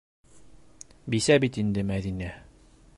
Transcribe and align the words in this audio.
Бисә 1.15 1.37
бит 1.45 1.61
инде 1.65 1.85
Мәҙинә. 1.93 2.35